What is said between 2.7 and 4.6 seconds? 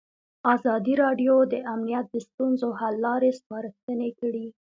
حل لارې سپارښتنې کړي.